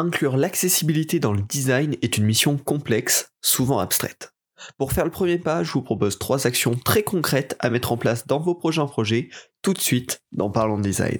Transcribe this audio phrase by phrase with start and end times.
[0.00, 4.32] Inclure l'accessibilité dans le design est une mission complexe, souvent abstraite.
[4.78, 7.98] Pour faire le premier pas, je vous propose trois actions très concrètes à mettre en
[7.98, 9.28] place dans vos prochains projets,
[9.60, 11.18] tout de suite dans Parlons Design.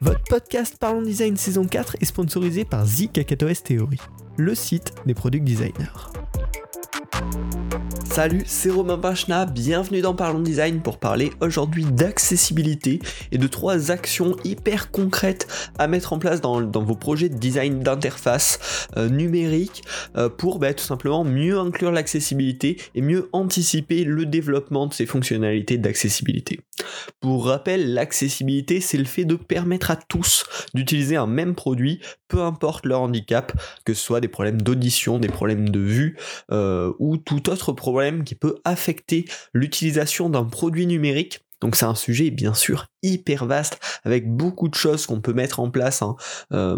[0.00, 3.98] Votre podcast Parlons Design saison 4 est sponsorisé par The Kakatoes Theory,
[4.36, 6.10] le site des produits designers.
[8.12, 13.00] Salut, c'est Romain Pachna, bienvenue dans Parlons Design pour parler aujourd'hui d'accessibilité
[13.32, 17.80] et de trois actions hyper concrètes à mettre en place dans, vos projets de design
[17.80, 19.82] d'interface euh, numérique
[20.16, 25.06] euh, pour bah, tout simplement mieux inclure l'accessibilité et mieux anticiper le développement de ces
[25.06, 26.60] fonctionnalités d'accessibilité.
[27.20, 30.44] Pour rappel, l'accessibilité, c'est le fait de permettre à tous
[30.74, 33.52] d'utiliser un même produit, peu importe leur handicap,
[33.86, 36.18] que ce soit des problèmes d'audition, des problèmes de vue
[36.50, 41.40] euh, ou tout autre problème qui peut affecter l'utilisation d'un produit numérique.
[41.60, 45.60] Donc c'est un sujet bien sûr hyper vaste avec beaucoup de choses qu'on peut mettre
[45.60, 46.16] en place hein,
[46.52, 46.76] euh,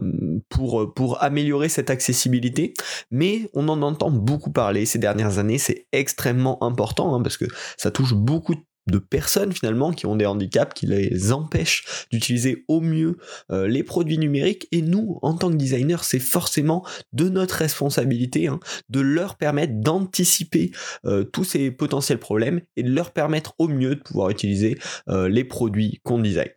[0.51, 2.75] pour, pour améliorer cette accessibilité.
[3.11, 7.47] Mais on en entend beaucoup parler ces dernières années, c'est extrêmement important hein, parce que
[7.79, 12.65] ça touche beaucoup de de personnes finalement qui ont des handicaps qui les empêchent d'utiliser
[12.69, 13.17] au mieux
[13.51, 14.69] euh, les produits numériques.
[14.73, 19.75] Et nous en tant que designers c'est forcément de notre responsabilité hein, de leur permettre
[19.75, 20.71] d'anticiper
[21.05, 25.29] euh, tous ces potentiels problèmes et de leur permettre au mieux de pouvoir utiliser euh,
[25.29, 26.49] les produits qu'on design.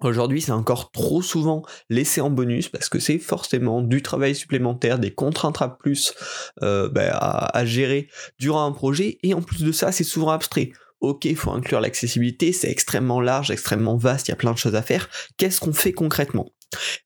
[0.00, 4.98] Aujourd'hui, c'est encore trop souvent laissé en bonus parce que c'est forcément du travail supplémentaire,
[4.98, 6.12] des contraintes à plus
[6.60, 9.18] à, à, gérer durant un projet.
[9.22, 10.72] Et en plus de ça, c'est souvent abstrait
[11.02, 14.58] ok, il faut inclure l'accessibilité, c'est extrêmement large, extrêmement vaste, il y a plein de
[14.58, 15.10] choses à faire.
[15.36, 16.46] Qu'est-ce qu'on fait concrètement?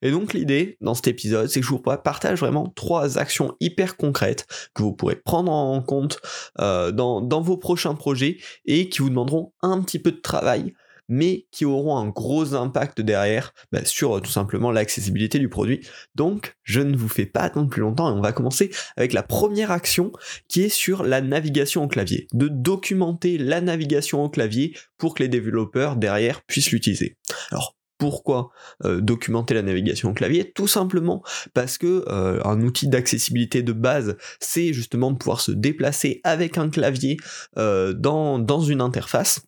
[0.01, 3.97] Et donc l'idée dans cet épisode, c'est que je vous partage vraiment trois actions hyper
[3.97, 6.21] concrètes que vous pourrez prendre en compte
[6.61, 10.73] euh, dans, dans vos prochains projets et qui vous demanderont un petit peu de travail
[11.07, 15.81] mais qui auront un gros impact derrière bah, sur euh, tout simplement l'accessibilité du produit.
[16.15, 19.23] Donc, je ne vous fais pas attendre plus longtemps et on va commencer avec la
[19.23, 20.11] première action
[20.47, 25.23] qui est sur la navigation au clavier, de documenter la navigation au clavier pour que
[25.23, 27.17] les développeurs derrière puissent l'utiliser.
[27.51, 28.51] Alors, pourquoi
[28.85, 30.51] euh, documenter la navigation au clavier?
[30.51, 31.23] Tout simplement
[31.55, 36.59] parce que euh, un outil d'accessibilité de base, c'est justement de pouvoir se déplacer avec
[36.59, 37.17] un clavier
[37.55, 39.41] dans, dans une interface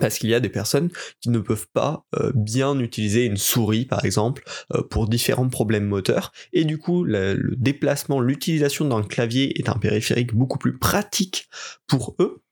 [0.00, 3.84] parce qu'il y a des personnes qui ne peuvent pas euh, bien utiliser une souris
[3.84, 4.42] par exemple
[4.74, 9.78] euh, pour différents problèmes moteurs et du coup le, déplacement, l'utilisation d'un clavier est un
[9.78, 11.48] périphérique beaucoup plus pratique
[11.86, 12.42] pour eux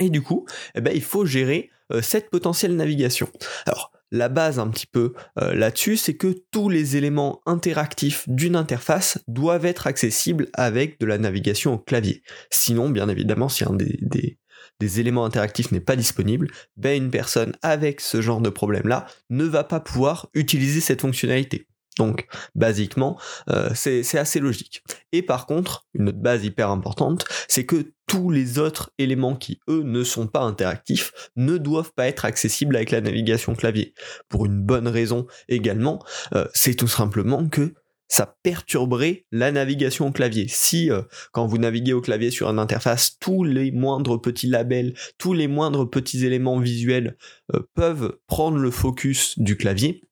[0.00, 3.28] et du coup eh ben, il faut gérer euh, cette potentielle navigation.
[3.66, 9.18] Alors la base un petit peu là-dessus, c'est que tous les éléments interactifs d'une interface
[9.28, 12.22] doivent être accessibles avec de la navigation au clavier.
[12.48, 14.38] Sinon, bien évidemment, si un des, des
[14.86, 19.64] éléments interactifs n'est pas disponible, ben une personne avec ce genre de problème-là ne va
[19.64, 21.66] pas pouvoir utiliser cette fonctionnalité.
[21.98, 23.18] Donc, basiquement,
[23.50, 24.84] euh, c'est assez logique.
[25.12, 29.60] Et par contre, une autre base hyper importante, c'est que tous les autres éléments qui,
[29.68, 33.94] eux, ne sont pas interactifs, ne doivent pas être accessibles avec la navigation clavier.
[34.28, 36.02] Pour une bonne raison également,
[36.34, 37.74] euh, c'est tout simplement que
[38.08, 40.46] ça perturberait la navigation au clavier.
[40.48, 41.02] Si euh,
[41.32, 45.46] quand vous naviguez au clavier sur une interface, tous les moindres petits labels, tous les
[45.46, 47.16] moindres petits éléments visuels
[47.54, 50.02] euh, peuvent prendre le focus du clavier,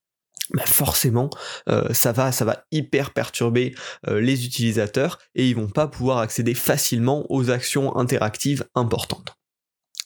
[0.54, 1.28] bah forcément
[1.68, 3.74] euh, ça va ça va hyper perturber
[4.06, 9.35] les utilisateurs et ils vont pas pouvoir accéder facilement aux actions interactives importantes.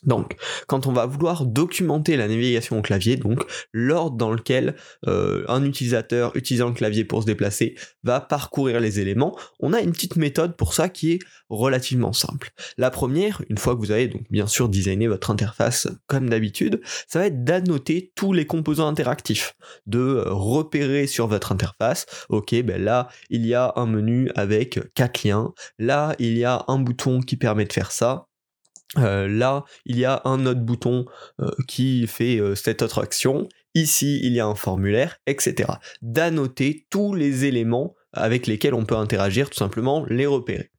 [0.04, 5.44] Donc, quand on va vouloir documenter la navigation au clavier, donc l'ordre dans lequel euh,
[5.48, 9.92] un utilisateur utilisant le clavier pour se déplacer va parcourir les éléments, on a une
[9.92, 11.18] petite méthode pour ça qui est
[11.50, 12.50] relativement simple.
[12.78, 16.80] La première, une fois que vous avez donc bien sûr designé votre interface comme d'habitude,
[17.06, 19.54] ça va être d'annoter tous les composants interactifs,
[19.86, 24.80] de euh, repérer sur votre interface, ok, ben là il y a un menu avec
[24.94, 28.29] quatre liens, là il y a un bouton qui permet de faire ça,
[28.98, 31.06] euh, là, il y a un autre bouton
[31.40, 33.48] euh, qui fait euh, cette autre action.
[33.74, 35.70] Ici, il y a un formulaire, etc.
[36.02, 40.70] D'annoter tous les éléments avec lesquels on peut interagir, tout simplement les repérer.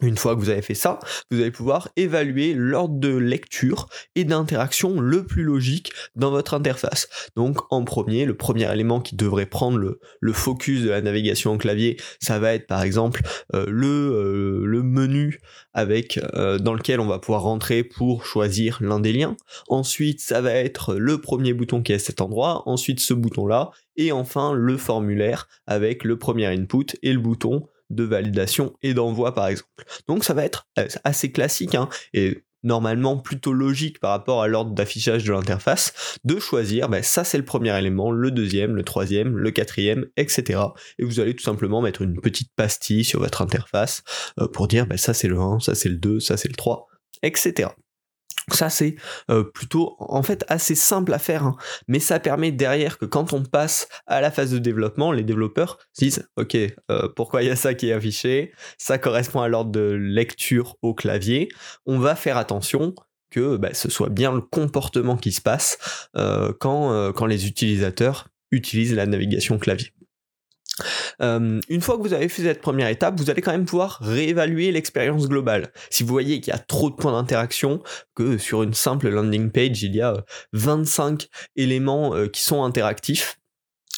[0.00, 1.00] Une fois que vous avez fait ça,
[1.30, 7.08] vous allez pouvoir évaluer l'ordre de lecture et d'interaction le plus logique dans votre interface.
[7.34, 11.58] Donc en premier, le premier élément qui devrait prendre le, focus de la navigation au
[11.58, 13.22] clavier, ça va être par exemple
[13.54, 15.40] euh, le, euh, le, menu
[15.74, 19.36] avec euh, dans lequel on va pouvoir rentrer pour choisir l'un des liens.
[19.66, 23.70] Ensuite, ça va être le premier bouton qui est à cet endroit, ensuite ce bouton-là,
[23.96, 29.34] et enfin le formulaire avec le premier input et le bouton de validation et d'envoi
[29.34, 29.68] par exemple.
[30.06, 34.48] Donc ça va être euh, assez classique hein, et normalement plutôt logique par rapport à
[34.48, 38.82] l'ordre d'affichage de l'interface, de choisir, ben, ça c'est le premier élément, le deuxième, le
[38.82, 40.60] troisième, le quatrième, etc.
[40.98, 44.02] Et vous allez tout simplement mettre une petite pastille sur votre interface
[44.40, 46.56] euh, pour dire, ben, ça c'est le 1, ça c'est le 2, ça c'est le
[46.56, 46.88] 3,
[47.22, 47.70] etc.
[48.52, 48.96] Ça c'est
[49.30, 51.56] euh, plutôt en fait assez simple à faire, hein.
[51.86, 55.78] mais ça permet derrière que quand on passe à la phase de développement, les développeurs
[55.96, 56.56] disent ok
[56.90, 60.76] euh, pourquoi il y a ça qui est affiché, ça correspond à l'ordre de lecture
[60.82, 61.48] au clavier,
[61.86, 62.94] on va faire attention
[63.30, 65.78] que bah, ce soit bien le comportement qui se passe
[66.16, 69.92] euh, quand, quand les utilisateurs utilisent la navigation clavier.
[71.22, 73.98] Euh, une fois que vous avez fait cette première étape, vous allez quand même pouvoir
[74.00, 75.72] réévaluer l'expérience globale.
[75.90, 77.82] Si vous voyez qu'il y a trop de points d'interaction,
[78.14, 81.26] que sur une simple landing page, il y a 25 euh,
[81.56, 83.38] éléments euh, qui sont interactifs,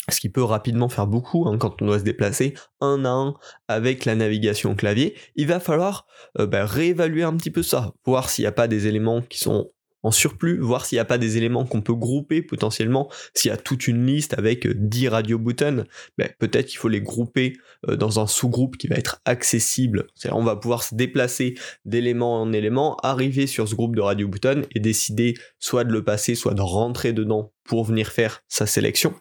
[0.08, 3.34] ce qui peut rapidement faire beaucoup hein, quand on doit se déplacer un à un
[3.68, 6.06] avec la navigation clavier, il va falloir
[6.36, 9.70] bah, réévaluer un petit peu ça, voir s'il n'y a pas des éléments qui sont
[10.02, 13.10] en surplus, voir s'il n'y a pas des éléments qu'on peut grouper potentiellement.
[13.34, 15.84] S'il y a toute une liste avec 10 euh, radio buttons,
[16.18, 17.56] ben, peut-être qu'il faut les grouper
[17.88, 20.06] euh, dans un sous-groupe qui va être accessible.
[20.30, 21.54] On va pouvoir se déplacer
[21.84, 26.04] d'élément en élément, arriver sur ce groupe de radio buttons et décider soit de le
[26.04, 29.14] passer, soit de rentrer dedans pour venir faire sa sélection.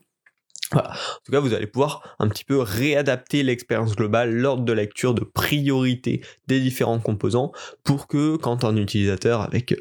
[0.71, 0.81] En
[1.25, 5.23] tout cas, vous allez pouvoir un petit peu réadapter l'expérience globale, l'ordre de lecture de
[5.23, 7.51] priorité des différents composants
[7.83, 9.73] pour que quand un utilisateur avec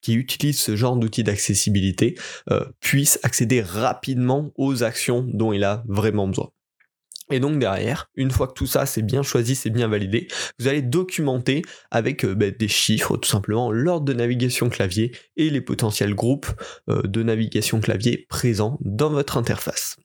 [0.00, 2.16] qui utilise ce genre d'outils d'accessibilité
[2.50, 6.50] euh, puisse accéder rapidement aux actions dont il a vraiment besoin.
[7.30, 10.28] Et donc derrière, une fois que tout ça c'est bien choisi, c'est bien validé,
[10.58, 15.50] vous allez documenter avec euh, ben, des chiffres tout simplement l'ordre de navigation clavier et
[15.50, 16.48] les potentiels groupes
[16.88, 19.96] euh, de navigation clavier présents dans votre interface.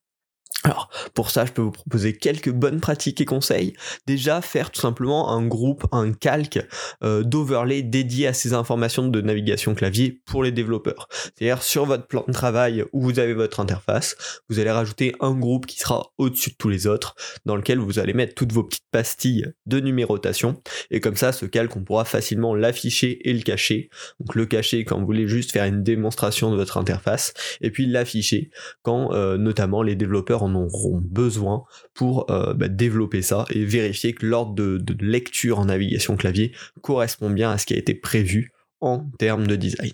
[0.65, 3.73] Alors, pour ça, je peux vous proposer quelques bonnes pratiques et conseils.
[4.07, 6.65] Déjà, faire tout simplement un groupe, un calque
[7.03, 11.09] euh, d'overlay dédié à ces informations de navigation clavier pour les développeurs.
[11.11, 14.15] C'est-à-dire, sur votre plan de travail où vous avez votre interface,
[14.47, 17.15] vous allez rajouter un groupe qui sera au-dessus de tous les autres,
[17.45, 20.61] dans lequel vous allez mettre toutes vos petites pastilles de numérotation.
[20.91, 23.89] Et comme ça, ce calque, on pourra facilement l'afficher et le cacher.
[24.21, 27.85] Donc, le cacher quand vous voulez juste faire une démonstration de votre interface, et puis
[27.85, 28.50] l'afficher
[28.81, 31.63] quand, euh, notamment, les développeurs auront besoin
[31.94, 37.30] pour euh, bah, développer ça et vérifier que l'ordre de lecture en navigation clavier correspond
[37.30, 38.51] bien à ce qui a été prévu
[38.81, 39.94] en termes de design.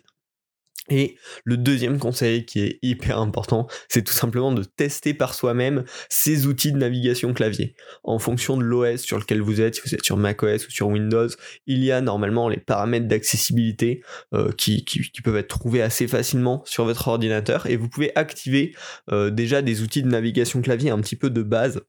[0.90, 5.84] Et le deuxième conseil qui est hyper important, c'est tout simplement de tester par soi-même
[6.10, 7.76] ces outils de navigation clavier.
[8.04, 10.88] En fonction de l'OS sur lequel vous êtes, si vous êtes sur macOS ou sur
[10.88, 11.28] Windows,
[11.68, 14.02] il y a normalement les paramètres d'accessibilité
[14.34, 14.84] euh, qui,
[15.24, 18.76] peuvent être trouvés assez facilement sur votre ordinateur et vous pouvez activer
[19.12, 21.82] euh, déjà des outils de navigation clavier un petit peu de base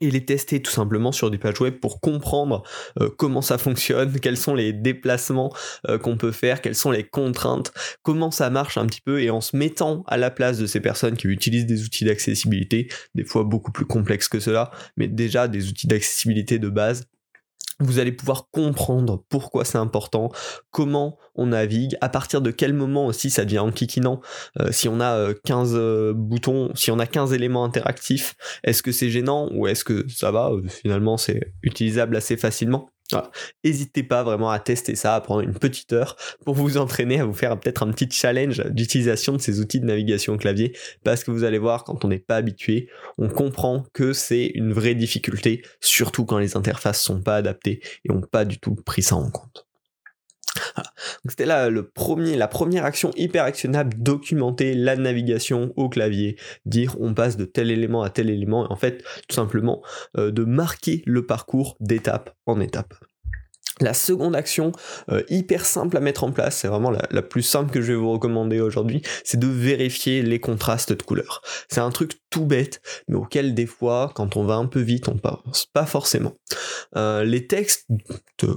[0.00, 2.62] et les tester tout simplement sur des pages web pour comprendre
[3.00, 5.52] euh, comment ça fonctionne, quels sont les déplacements
[5.88, 7.72] euh, qu'on peut faire, quelles sont les contraintes,
[8.02, 10.80] comment ça marche un petit peu et en se mettant à la place de ces
[10.80, 15.48] personnes qui utilisent des outils d'accessibilité, des fois beaucoup plus complexes que cela, mais déjà
[15.48, 17.06] des outils d'accessibilité de base,
[17.80, 20.30] vous allez pouvoir comprendre pourquoi c'est important,
[20.70, 24.20] comment on navigue, à partir de quel moment aussi ça devient enquiquinant.
[24.60, 28.34] Euh, si on a 15 euh, euh, boutons, si on a 15 éléments interactifs,
[28.64, 30.50] est-ce que c'est gênant ou est-ce que ça va?
[30.68, 32.90] Finalement, c'est utilisable assez facilement.
[33.64, 37.24] N'hésitez pas vraiment à tester ça, à prendre une petite heure pour vous entraîner à
[37.24, 41.30] vous faire peut-être un petit challenge d'utilisation de ces outils de navigation clavier parce que
[41.30, 45.62] vous allez voir quand on n'est pas habitué, on comprend que c'est une vraie difficulté,
[45.80, 49.30] surtout quand les interfaces sont pas adaptées et ont pas du tout pris ça en
[49.30, 49.67] compte.
[51.28, 57.36] C'était là la première action hyper actionnable, documenter la navigation au clavier, dire on passe
[57.36, 59.82] de tel élément à tel élément, et en fait tout simplement
[60.16, 62.94] euh, de marquer le parcours d'étape en étape.
[63.80, 64.72] La seconde action,
[65.10, 67.98] euh, hyper simple à mettre en place, c'est vraiment la, plus simple que je vais
[67.98, 71.42] vous recommander aujourd'hui, c'est de vérifier les contrastes de couleurs.
[71.68, 75.08] C'est un truc tout bête, mais auquel des fois, quand on va un peu vite,
[75.08, 76.34] on pense pas forcément.
[76.96, 77.86] Euh, les textes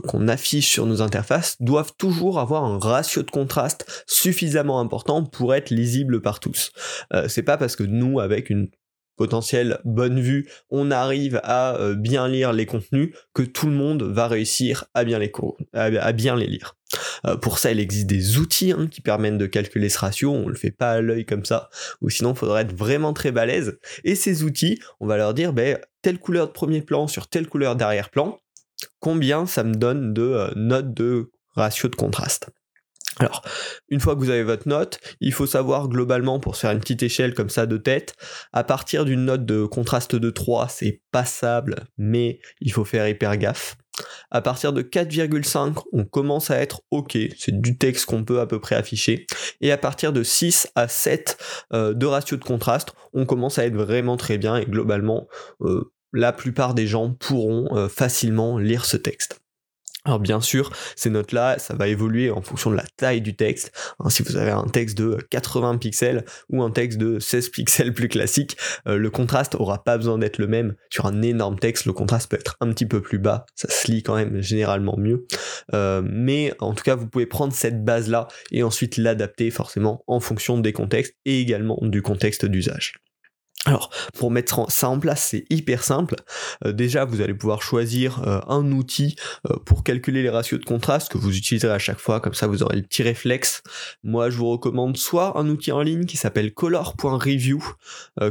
[0.08, 5.54] qu'on affiche sur nos interfaces doivent toujours avoir un ratio de contraste suffisamment important pour
[5.54, 6.72] être lisible par tous.
[7.14, 8.70] Euh, c'est pas parce que nous, avec une
[9.18, 14.04] potentiel bonne vue, on arrive à euh, bien lire les contenus, que tout le monde
[14.04, 15.32] va réussir à bien les,
[15.74, 16.76] à bien les lire.
[17.26, 20.48] Euh, pour ça, il existe des outils hein, qui permettent de calculer ce ratio, on
[20.48, 21.70] le fait pas à l'œil comme ça,
[22.02, 23.78] ou sinon il faudrait être vraiment très balèze.
[24.04, 27.48] Et ces outils, on va leur dire, ben, telle couleur de premier plan sur telle
[27.48, 28.40] couleur d'arrière-plan,
[29.00, 32.50] combien ça me donne de euh, notes de ratio de contraste.
[33.20, 33.42] Alors,
[33.90, 37.04] une fois que vous avez votre note, il faut savoir globalement, pour faire une petite
[37.04, 38.16] échelle comme ça de tête,
[38.54, 43.38] à partir d'une note de contraste de 3, c'est passable, mais il faut faire hyper
[43.38, 43.76] gaffe.
[44.32, 48.48] À partir de 4,5, on commence à être OK, c'est du texte qu'on peut à
[48.48, 49.26] peu près afficher.
[49.60, 51.38] Et à partir de 6 à 7
[51.74, 55.28] euh, de ratio de contraste, on commence à être vraiment très bien et globalement,
[55.62, 59.41] euh, la plupart des gens pourront euh, facilement lire ce texte.
[60.04, 63.72] Alors bien sûr, ces notes-là, ça va évoluer en fonction de la taille du texte.
[64.00, 67.94] Hein, si vous avez un texte de 80 pixels ou un texte de 16 pixels
[67.94, 70.76] plus classique, euh, le contraste aura pas besoin d'être le même.
[70.90, 73.46] Sur un énorme texte, le contraste peut être un petit peu plus bas.
[73.54, 75.28] Ça se lit quand même généralement mieux.
[75.76, 80.20] Euh, mais en tout cas, vous pouvez prendre cette base-là et ensuite l'adapter forcément en
[80.20, 82.94] fonction des contextes et également du contexte d'usage.
[83.68, 86.16] Alors, pour mettre ça en place, c'est hyper simple.
[86.66, 89.16] Euh, déjà, vous allez pouvoir choisir euh, un outil
[89.48, 92.48] euh, pour calculer les ratios de contraste que vous utiliserez à chaque fois, comme ça
[92.48, 93.62] vous aurez le petit réflexe.
[94.04, 97.64] Moi, je vous recommande soit un outil en ligne qui s'appelle color.review,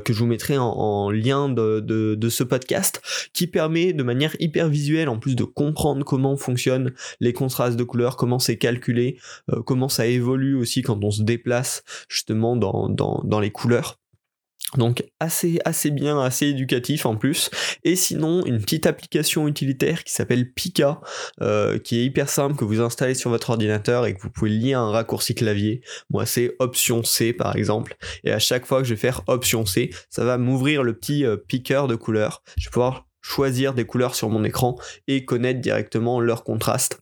[0.05, 3.01] que je vous mettrai en, lien de, de, ce podcast,
[3.33, 7.85] qui permet de manière hyper visuelle, en plus de comprendre comment fonctionnent les contrastes de
[7.85, 9.19] couleurs, comment c'est calculé,
[9.65, 14.00] comment ça évolue aussi quand on se déplace justement dans, dans, dans les couleurs.
[14.77, 17.51] Donc assez assez bien, assez éducatif en plus.
[17.83, 21.01] Et sinon une petite application utilitaire qui s'appelle Pika,
[21.41, 24.51] euh, qui est hyper simple que vous installez sur votre ordinateur et que vous pouvez
[24.51, 25.83] lier un raccourci clavier.
[26.09, 27.97] Moi c'est Option C par exemple.
[28.23, 31.25] Et à chaque fois que je vais faire Option C, ça va m'ouvrir le petit
[31.25, 32.43] euh, picker de couleurs.
[32.57, 37.01] Je vais pouvoir choisir des couleurs sur mon écran et connaître directement leur contraste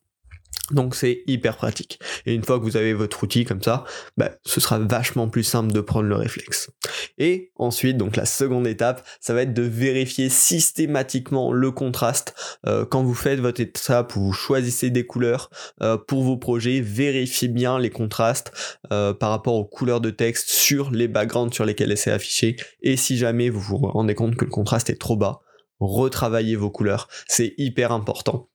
[0.71, 1.99] donc c'est hyper pratique.
[2.27, 3.85] Et une fois que vous avez votre outil comme ça,
[4.17, 6.71] bah, ce sera vachement plus simple de prendre le réflexe.
[7.17, 12.35] Et ensuite, donc la seconde étape, ça va être de vérifier systématiquement le contraste.
[12.67, 15.51] Euh, quand vous faites votre étape où vous choisissez des couleurs
[15.83, 18.53] euh, pour vos projets, vérifiez bien les contrastes
[18.93, 22.57] euh, par rapport aux couleurs de texte sur les backgrounds sur lesquels c'est affiché.
[22.83, 25.41] Et si jamais vous vous rendez compte que le contraste est trop bas,
[25.81, 27.09] retravaillez vos couleurs.
[27.27, 28.49] C'est hyper important.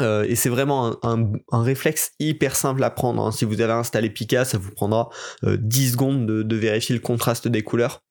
[0.00, 3.24] Euh, et c'est vraiment un, réflexe hyper simple à prendre.
[3.24, 3.32] Hein.
[3.32, 5.08] Si vous avez installé Pika, ça vous prendra
[5.42, 8.02] 10 euh, secondes de, vérifier le contraste des couleurs.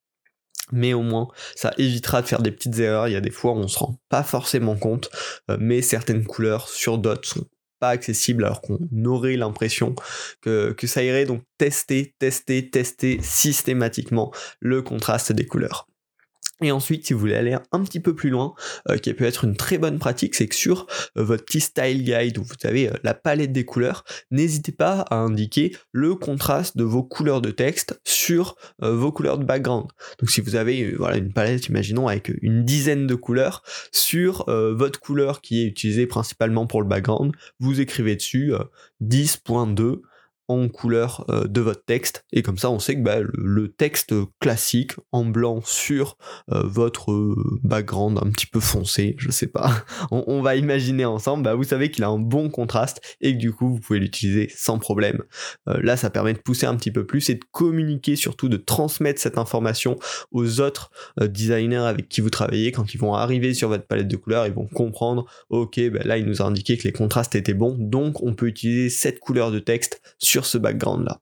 [0.74, 3.08] Mais au moins, ça évitera de faire des petites erreurs.
[3.08, 5.10] Il y a des fois où on se rend pas forcément compte,
[5.50, 7.46] euh, mais certaines couleurs sur d'autres sont
[7.80, 9.96] pas accessibles alors qu'on aurait l'impression
[10.42, 11.26] que, que ça irait.
[11.26, 15.88] Donc tester, tester, tester systématiquement le contraste des couleurs.
[16.62, 18.56] Et ensuite, si vous voulez aller un petit peu plus loin,
[18.90, 20.88] euh, qui peut être une très bonne pratique, c'est que sur
[21.18, 25.02] euh, votre petit style guide où vous avez euh, la palette des couleurs, n'hésitez pas
[25.02, 29.88] à indiquer le contraste de vos couleurs de texte sur vos couleurs de background.
[30.20, 35.00] Donc si vous avez voilà une palette, imaginons avec une dizaine de couleurs sur votre
[35.00, 38.54] couleur qui est utilisée principalement pour le background, vous écrivez dessus
[39.02, 40.02] 10.2
[40.48, 42.24] en couleur euh, de votre texte.
[42.32, 46.18] Et comme ça on sait que bah, le, texte classique en blanc sur
[46.52, 49.84] euh, votre euh, background un petit peu foncé je sais pas.
[50.12, 51.44] On, va imaginer ensemble.
[51.44, 54.50] Bah, vous savez qu'il a un bon contraste et que du coup vous pouvez l'utiliser
[54.56, 55.24] sans problème.
[55.66, 59.20] Là ça permet de pousser un petit peu plus et de communiquer surtout de transmettre
[59.20, 59.98] cette information
[60.32, 62.72] aux autres designers avec qui vous travaillez.
[62.72, 66.18] Quand ils vont arriver sur votre palette de couleurs ils vont comprendre ok bah, là
[66.18, 67.76] il nous a indiqué que les contrastes étaient bons.
[67.78, 71.20] Donc on peut utiliser cette couleur de texte sur ce background-là.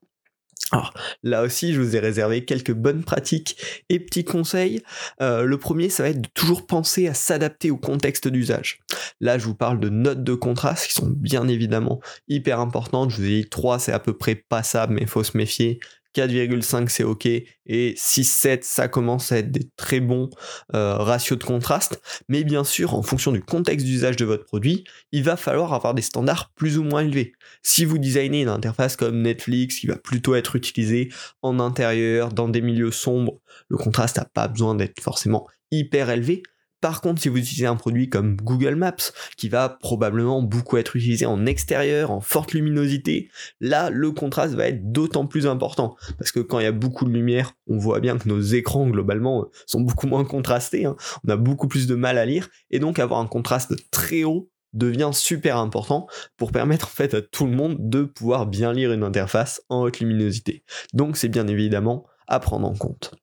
[0.71, 0.93] Alors
[1.23, 4.81] là aussi, je vous ai réservé quelques bonnes pratiques et petits conseils.
[5.21, 8.79] Euh, le premier, ça va être de toujours penser à s'adapter au contexte d'usage.
[9.21, 13.11] Là, je vous parle de notes de contraste qui sont bien évidemment hyper importantes.
[13.11, 15.79] Je vous ai dit 3, c'est à peu près passable, mais il faut se méfier.
[16.15, 20.29] 4,5 c'est ok et 6,7 ça commence à être des très bons
[20.73, 22.01] euh, ratios de contraste.
[22.29, 25.93] Mais bien sûr, en fonction du contexte d'usage de votre produit, il va falloir avoir
[25.93, 27.33] des standards plus ou moins élevés.
[27.63, 31.09] Si vous designez une interface comme Netflix qui va plutôt être utilisée
[31.41, 36.43] en intérieur, dans des milieux sombres, le contraste n'a pas besoin d'être forcément hyper élevé,
[36.85, 40.95] par contre, si vous utilisez un produit comme Google Maps, qui va probablement beaucoup être
[40.95, 45.95] utilisé en extérieur, en forte luminosité, là, le contraste va être d'autant plus important.
[46.19, 48.87] Parce que quand il y a beaucoup de lumière, on voit bien que nos écrans,
[48.87, 50.85] globalement, sont beaucoup moins contrastés.
[50.85, 50.95] Hein.
[51.27, 52.49] On a beaucoup plus de mal à lire.
[52.69, 56.05] Et donc, avoir un contraste très haut devient super important
[56.37, 60.01] pour permettre en à tout le monde de pouvoir bien lire une interface en haute
[60.01, 60.63] luminosité.
[60.93, 63.15] Donc c'est bien évidemment à prendre en compte.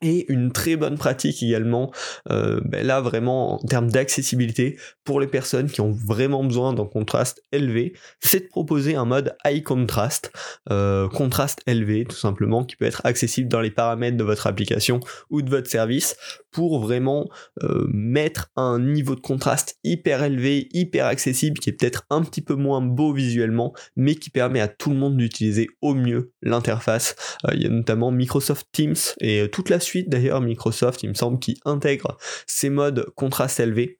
[0.00, 1.90] Et une très bonne pratique également,
[2.30, 6.84] euh, ben là vraiment en termes d'accessibilité pour les personnes qui ont vraiment besoin d'un
[6.84, 10.30] contraste élevé, c'est de proposer un mode high contrast,
[10.70, 15.00] euh, contraste élevé tout simplement, qui peut être accessible dans les paramètres de votre application
[15.30, 16.16] ou de votre service
[16.52, 17.28] pour vraiment
[17.64, 22.40] euh, mettre un niveau de contraste hyper élevé, hyper accessible, qui est peut-être un petit
[22.40, 27.16] peu moins beau visuellement, mais qui permet à tout le monde d'utiliser au mieux l'interface.
[27.52, 31.58] Il y a notamment Microsoft Teams et toute la d'ailleurs Microsoft, il me semble, qui
[31.64, 32.16] intègre
[32.46, 33.98] ces modes contraste élevé.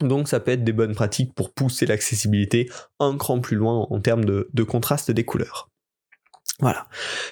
[0.00, 2.68] Donc ça peut être des bonnes pratiques pour pousser l'accessibilité
[3.00, 5.70] un cran plus loin en termes de, contraste des couleurs.
[6.60, 6.86] Voilà.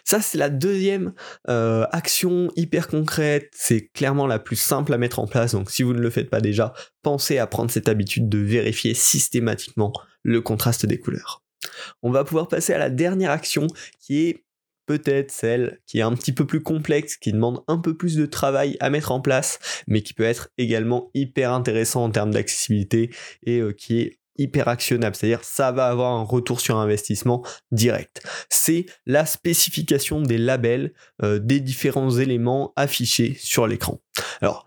[0.04, 1.14] Ça, c'est la deuxième
[1.48, 3.48] euh, action hyper concrète.
[3.54, 5.52] C'est clairement la plus simple à mettre en place.
[5.52, 8.92] Donc, si vous ne le faites pas déjà, pensez à prendre cette habitude de vérifier
[8.92, 11.42] systématiquement le contraste des couleurs.
[12.02, 13.66] On va pouvoir passer à la dernière action
[13.98, 14.44] qui est
[14.86, 18.26] peut-être celle qui est un petit peu plus complexe, qui demande un peu plus de
[18.26, 23.10] travail à mettre en place, mais qui peut être également hyper intéressant en termes d'accessibilité
[23.44, 28.26] et euh, qui est hyper actionnable, c'est-à-dire ça va avoir un retour sur investissement direct.
[28.48, 34.00] C'est la spécification des labels euh, des différents éléments affichés sur l'écran.
[34.40, 34.66] Alors,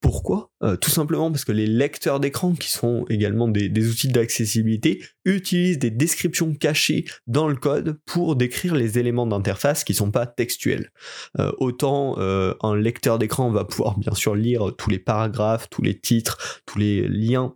[0.00, 0.50] pourquoi?
[0.62, 5.78] Euh, Tout simplement parce que les lecteurs d'écran, qui sont également des, outils d'accessibilité, utilisent
[5.78, 10.26] des descriptions cachées dans le code pour décrire les éléments d'interface qui ne sont pas
[10.26, 10.92] textuels.
[11.38, 15.82] Euh, autant euh, un lecteur d'écran va pouvoir bien sûr lire tous les paragraphes, tous
[15.82, 17.54] les titres, tous les liens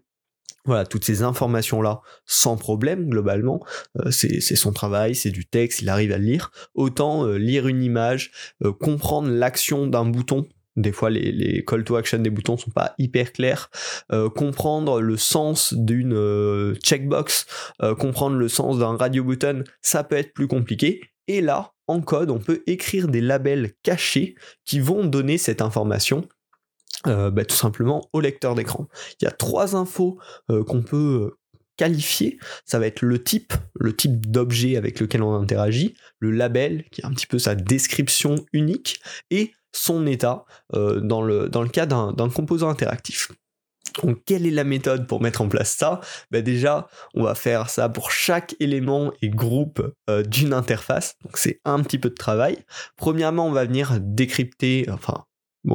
[0.64, 3.64] voilà, toutes ces informations-là sans problème globalement,
[4.12, 6.52] c'est son travail, c'est du texte, il arrive à le lire.
[6.74, 8.30] Autant lire une image,
[8.78, 10.46] comprendre l'action d'un bouton
[10.76, 13.70] des fois, les, call to action des boutons sont pas hyper clairs.
[14.10, 17.46] Euh, comprendre le sens d'une euh, checkbox,
[17.82, 21.00] euh, comprendre le sens d'un radio button, ça peut être plus compliqué.
[21.28, 26.26] Et là, en code, on peut écrire des labels cachés qui vont donner cette information
[27.04, 28.86] bah, tout simplement au lecteur d'écran.
[29.20, 31.32] Il y a trois infos qu'on peut
[31.76, 32.38] qualifier.
[32.64, 37.00] Ça va être le type, le type d'objet avec lequel on interagit, le label, qui
[37.00, 39.00] est un petit peu sa description unique,
[39.30, 43.32] et son état euh, dans, le, dans le cas d'un composant interactif.
[44.02, 46.00] Donc, quelle est la méthode pour mettre en place ça?
[46.30, 51.16] Ben Déjà, on va faire ça pour chaque élément et groupe euh, d'une interface.
[51.24, 52.58] Donc, c'est un petit peu de travail.
[52.96, 55.24] Premièrement, on va venir décrypter, enfin,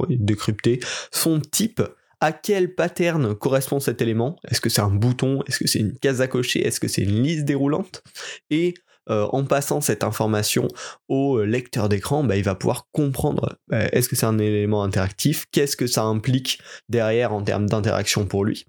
[0.10, 0.80] décrypter
[1.12, 1.82] son type.
[2.20, 4.38] À quel pattern correspond cet élément?
[4.50, 5.44] Est-ce que c'est un bouton?
[5.48, 6.66] Est-ce que c'est une case à cocher?
[6.66, 8.01] Est-ce que c'est une liste déroulante?
[8.50, 8.74] Et
[9.10, 10.68] euh, en passant cette information
[11.08, 14.84] au euh, lecteur d'écran, bah, il va pouvoir comprendre bah, est-ce que c'est un élément
[14.84, 18.65] interactif, qu'est-ce que ça implique derrière en termes d'interaction pour lui.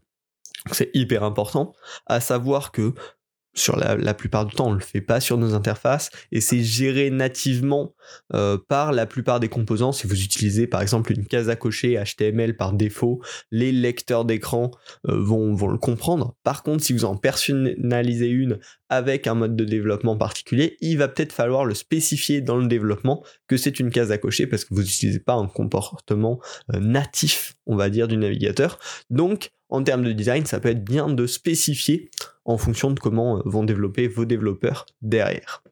[0.72, 1.72] C'est hyper important,
[2.06, 2.94] à savoir que
[3.54, 6.62] sur la, plupart du temps, on ne le fait pas sur nos interfaces et c'est
[6.62, 7.94] géré nativement
[8.34, 9.92] euh, par la plupart des composants.
[9.92, 14.70] Si vous utilisez par exemple une case à cocher HTML par défaut, les lecteurs d'écran
[15.08, 16.36] euh, vont, vont le comprendre.
[16.44, 18.58] Par contre, si vous en personnalisez une
[18.88, 23.22] avec un mode de développement particulier, il va peut-être falloir le spécifier dans le développement
[23.46, 26.40] que c'est une case à cocher parce que vous n'utilisez pas un comportement
[26.72, 28.78] euh, natif, on va dire, du navigateur.
[29.10, 32.10] Donc, en termes de design, ça peut être bien de spécifier
[32.44, 35.62] en fonction de comment euh, vont développer vos développeurs derrière.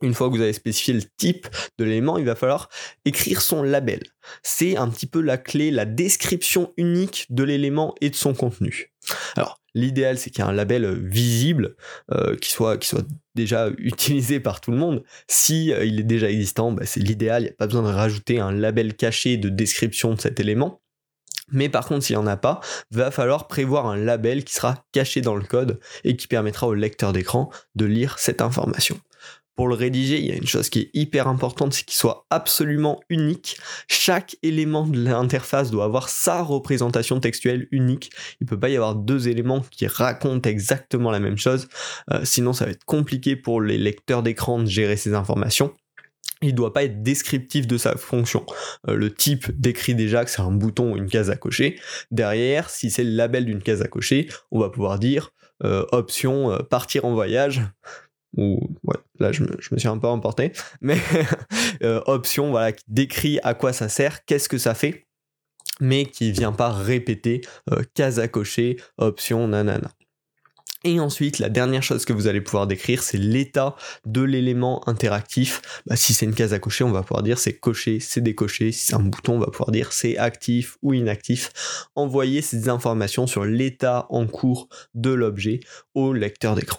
[0.00, 2.68] Une fois que vous avez spécifié le type de l'élément, il va falloir
[3.04, 4.00] écrire son label.
[4.42, 8.92] C'est un petit peu la clé, la description unique de l'élément et de son contenu.
[9.34, 11.74] Alors, l'idéal, c'est qu'il y ait un label euh, visible,
[12.12, 12.78] euh, qui, soit,
[13.34, 15.02] déjà utilisé par tout le monde.
[15.26, 18.38] Si il est déjà existant, bah, c'est l'idéal, il n'y a pas besoin de rajouter
[18.38, 20.80] un label caché de description de cet élément.
[21.50, 24.84] Mais par contre, s'il n'y en a pas, va falloir prévoir un label qui sera
[24.92, 29.00] caché dans le code et qui permettra au lecteur d'écran de lire cette information.
[29.58, 32.26] Pour le rédiger, il y a une chose qui est hyper importante, c'est qu'il soit
[32.30, 33.58] absolument unique.
[33.88, 38.12] Chaque élément de l'interface doit avoir sa représentation textuelle unique.
[38.40, 41.66] Il ne peut pas y avoir deux éléments qui racontent exactement la même chose.
[42.12, 45.74] Euh, sinon, ça va être compliqué pour les lecteurs d'écran de gérer ces informations
[46.42, 48.44] il doit pas être descriptif de sa fonction.
[48.88, 51.78] Euh, le type décrit déjà que c'est un bouton ou une case à cocher.
[52.10, 55.32] Derrière, si c'est le label d'une case à cocher, on va pouvoir dire
[55.64, 57.62] euh, option euh, partir en voyage.
[58.36, 60.98] Ou ouais, là je me, suis un peu emporté, mais
[62.04, 65.06] option voilà qui décrit à quoi ça sert, qu'est-ce que ça fait,
[65.80, 67.40] mais qui vient pas répéter
[67.94, 69.90] case à cocher, option nanana.
[70.84, 73.74] Et ensuite, la dernière chose que vous allez pouvoir décrire, c'est l'état
[74.06, 75.82] de l'élément interactif.
[75.86, 78.70] Bah, si c'est une case à cocher, on va pouvoir dire c'est coché, c'est décoché.
[78.70, 81.88] Si c'est un bouton, on va pouvoir dire c'est actif ou inactif.
[81.96, 85.60] Envoyer ces informations sur l'état en cours de l'objet
[85.94, 86.78] au lecteur d'écran.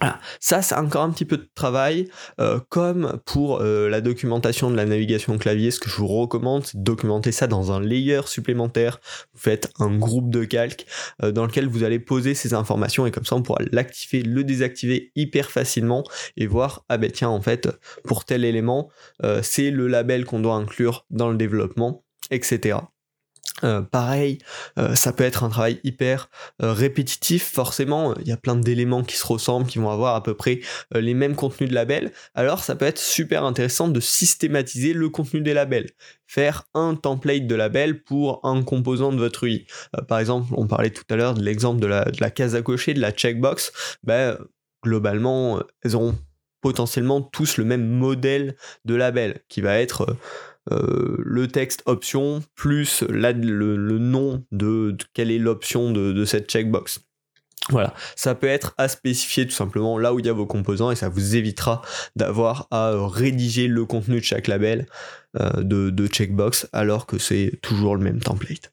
[0.00, 0.18] Voilà.
[0.40, 2.08] Ça, c'est encore un petit peu de travail.
[2.40, 6.64] Euh, comme pour euh, la documentation de la navigation clavier, ce que je vous recommande,
[6.64, 9.00] c'est de documenter ça dans un layer supplémentaire.
[9.34, 10.86] Vous faites un groupe de calque
[11.22, 14.42] euh, dans lequel vous allez poser ces informations et comme ça, on pourra l'activer, le
[14.42, 16.04] désactiver hyper facilement
[16.36, 17.68] et voir, ah ben tiens, en fait,
[18.04, 18.90] pour tel élément,
[19.42, 22.78] c'est le label qu'on doit inclure dans le développement, etc.
[23.64, 24.38] Euh, pareil,
[24.78, 26.30] euh, ça peut être un travail hyper
[26.62, 30.22] euh, répétitif, forcément, il y a plein d'éléments qui se ressemblent, qui vont avoir à
[30.22, 30.60] peu près
[30.94, 35.40] les mêmes contenus de labels, alors ça peut être super intéressant de systématiser le contenu
[35.40, 35.90] des labels,
[36.26, 39.66] faire un template de label pour un composant de votre UI.
[40.08, 42.62] par exemple, on parlait tout à l'heure de l'exemple de la, de la, case à
[42.62, 44.38] cocher, de la checkbox, ben,
[44.82, 46.16] globalement, elles auront
[46.60, 50.16] potentiellement tous le même modèle de label, qui va être
[50.70, 53.32] euh, le texte option plus le,
[53.98, 57.00] nom de, quelle est l'option de, cette checkbox.
[57.68, 60.90] Voilà, ça peut être à spécifier tout simplement là où il y a vos composants
[60.90, 61.82] et ça vous évitera
[62.16, 64.86] d'avoir à rédiger le contenu de chaque label
[65.38, 68.72] euh, de, checkbox alors que c'est toujours le même template.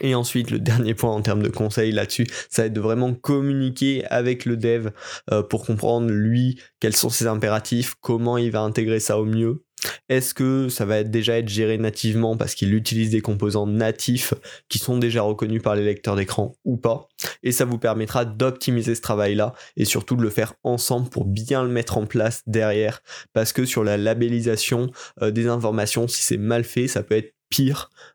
[0.00, 3.14] Et ensuite, le dernier point en termes de conseils là-dessus, ça va être de vraiment
[3.14, 4.90] communiquer avec le dev
[5.30, 9.62] euh, pour comprendre lui quels sont ses impératifs, comment il va intégrer ça au mieux.
[10.08, 14.34] Est-ce que ça va déjà être géré nativement parce qu'il utilise des composants natifs
[14.68, 17.08] qui sont déjà reconnus par les lecteurs d'écran ou pas?
[17.42, 21.62] Et ça vous permettra d'optimiser ce travail-là et surtout de le faire ensemble pour bien
[21.62, 23.02] le mettre en place derrière.
[23.32, 24.90] Parce que sur la labellisation
[25.22, 27.34] euh, des informations, si c'est mal fait, ça peut être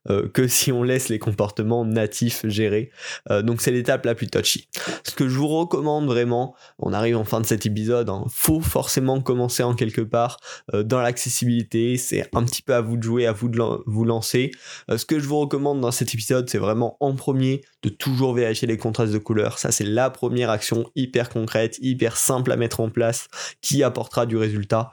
[0.10, 2.92] euh, que si on laisse les comportements natifs gérer.
[3.30, 4.68] Euh, donc c'est l'étape la plus touchy.
[5.04, 8.62] Ce que je vous recommande vraiment, on arrive en fin de cet épisode, hein, faut
[8.62, 10.38] forcément commencer en quelque part
[10.74, 14.06] euh, dans l'accessibilité, c'est un petit peu à vous de jouer, à vous de vous
[14.06, 14.52] lancer.
[14.96, 18.68] ce que je vous recommande dans cet épisode, c'est vraiment en premier de toujours vérifier
[18.68, 19.58] les contrastes de couleurs.
[19.58, 23.28] Ça c'est la première action hyper concrète, hyper simple à mettre en place,
[23.62, 24.92] qui apportera du résultat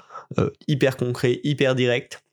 [0.66, 2.25] hyper concret, hyper direct.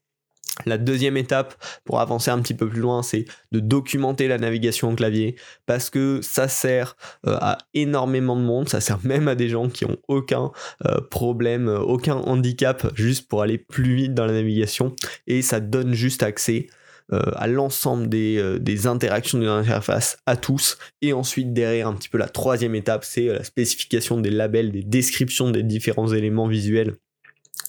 [0.66, 4.92] La deuxième étape pour avancer un petit peu plus loin, c'est de documenter la navigation
[4.92, 5.36] au clavier
[5.66, 9.68] parce que ça sert euh, à énormément de monde, ça sert même à des gens
[9.68, 10.52] qui ont aucun
[10.86, 15.60] euh, problème, euh, aucun handicap juste pour aller plus vite dans la navigation et ça
[15.60, 16.68] donne juste accès
[17.12, 20.80] à l'ensemble des, interactions de l'interface à tous.
[21.04, 24.82] Et ensuite, derrière, un petit peu la troisième étape, c'est la spécification des labels, des
[24.82, 26.96] descriptions des différents éléments visuels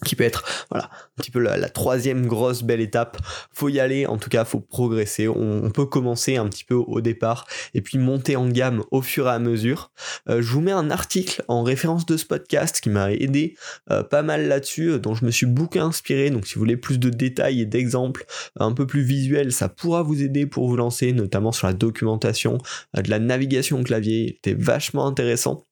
[0.05, 3.19] qui peut être voilà un petit peu la, troisième grosse belle étape.
[3.53, 5.29] Faut y aller en tout cas faut progresser.
[5.29, 9.27] On, peut commencer un petit peu au départ et puis monter en gamme au fur
[9.27, 9.91] et à mesure.
[10.29, 13.57] Euh, je vous mets un article en référence de ce podcast qui m'a aidé
[13.91, 16.31] euh, pas mal là-dessus euh, dont je me suis beaucoup inspiré.
[16.31, 18.25] Donc si vous voulez plus de détails et d'exemples
[18.59, 22.59] un peu plus visuels ça pourra vous aider pour vous lancer notamment sur la documentation
[22.95, 24.39] de la navigation au clavier.
[24.45, 25.67] C'était vachement intéressant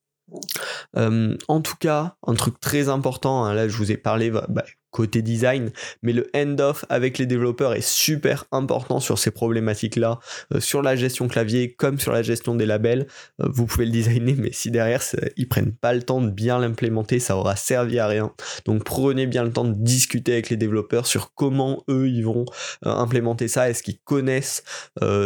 [0.97, 4.47] euh, en tout cas, un truc très important, hein, là je vous ai parlé bah,
[4.93, 5.71] côté design,
[6.03, 10.21] mais le end-off avec les développeurs est super important sur ces problématiques-là,
[10.55, 13.09] euh, sur la gestion clavier comme sur la gestion des labels.
[13.41, 15.03] Euh, vous pouvez le designer, mais si derrière
[15.37, 18.33] ils prennent pas le temps de bien l'implémenter, ça aura servi à rien.
[18.67, 22.45] Donc prenez bien le temps de discuter avec les développeurs sur comment eux ils vont
[22.83, 24.63] implémenter ça, est-ce qu'ils connaissent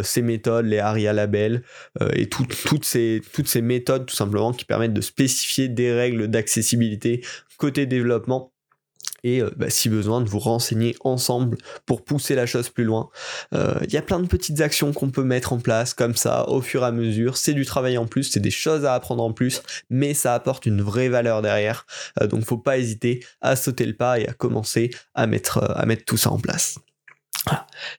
[0.03, 1.63] ces méthodes, les ARIA labels
[2.15, 7.23] et toutes, ces, toutes ces méthodes tout simplement qui permettent de spécifier des règles d'accessibilité
[7.57, 8.53] côté développement
[9.25, 13.09] et euh, bah, si besoin de vous renseigner ensemble pour pousser la chose plus loin.
[13.53, 16.49] Il euh, y a plein de petites actions qu'on peut mettre en place comme ça
[16.49, 17.37] au fur et à mesure.
[17.37, 20.67] C'est du travail en plus, c'est des choses à apprendre en plus, mais ça apporte
[20.67, 21.87] une vraie valeur derrière.
[22.21, 25.85] Euh, donc faut pas hésiter à sauter le pas et à commencer à mettre, à
[25.87, 26.79] mettre tout ça en place.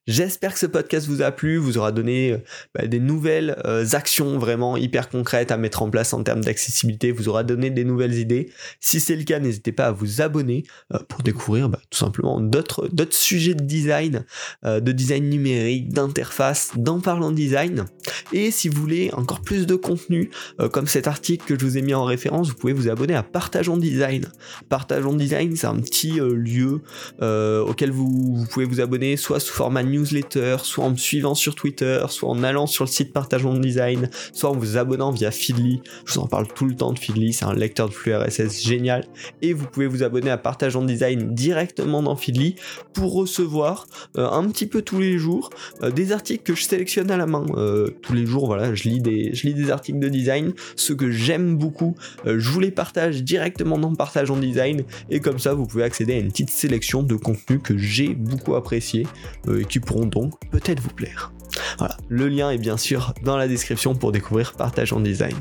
[0.08, 2.38] J'espère que ce podcast vous a plu, vous aura donné euh,
[2.74, 7.12] bah, des nouvelles euh, actions vraiment hyper concrètes à mettre en place en termes d'accessibilité,
[7.12, 8.50] vous aura donné des nouvelles idées.
[8.80, 12.40] Si c'est le cas, n'hésitez pas à vous abonner euh, pour découvrir bah, tout simplement
[12.40, 14.26] d'autres sujets de design,
[14.64, 17.86] de design numérique, d'interface, d'en parlant design.
[18.34, 20.30] Et si vous voulez encore plus de contenu,
[20.72, 23.24] comme cet article que je vous ai mis en référence, vous pouvez vous abonner à
[23.24, 24.26] Partageons Design.
[24.70, 26.82] Partageons Design, c'est un petit lieu
[27.22, 31.56] auquel vous, vous pouvez vous abonner soit sous format newsletter, soit en me suivant sur
[31.56, 35.82] Twitter, soit en allant sur le site Partageons Design, soit en vous abonnant via Feedly.
[36.06, 38.64] Je vous en parle tout le temps de Feedly, c'est un lecteur de flux RSS
[38.64, 39.06] génial.
[39.42, 42.56] Et vous pouvez vous abonner à Partageons Design directement dans Feedly
[42.94, 45.50] pour recevoir euh, un petit peu tous les jours
[45.84, 47.46] euh, des articles que je sélectionne à la main.
[47.56, 50.96] Euh, tous les jours, voilà, je lis, des, je lis des articles de design, ceux
[50.96, 51.96] que j'aime beaucoup,
[52.26, 54.84] je vous les partage directement dans Partageons Design.
[55.10, 58.56] Et comme ça, vous pouvez accéder à une petite sélection de contenus que j'ai beaucoup
[58.56, 59.06] apprécié
[59.54, 61.32] et qui pourront donc peut-être vous plaire.
[61.78, 65.36] Voilà, le lien est bien sûr dans la description pour découvrir Partage en Design.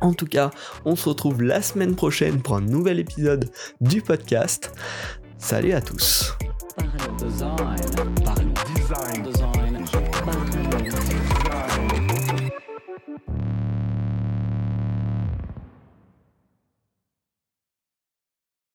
[0.00, 0.50] En tout cas,
[0.84, 4.72] on se retrouve la semaine prochaine pour un nouvel épisode du podcast.
[5.38, 6.36] Salut à tous.